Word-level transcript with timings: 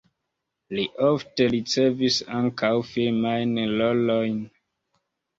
Li 0.75 0.83
ofte 1.07 1.45
ricevis 1.55 2.17
ankaŭ 2.37 2.71
filmajn 2.93 3.53
rolojn. 3.83 4.41